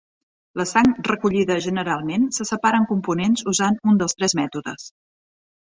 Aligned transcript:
La 0.59 0.63
sang 0.69 0.87
recollida 1.07 1.57
generalment 1.67 2.25
se 2.39 2.47
separa 2.53 2.81
en 2.85 2.89
components 2.95 3.47
usant 3.55 3.79
un 3.93 4.01
dels 4.03 4.21
tres 4.23 4.37
mètodes. 4.45 4.93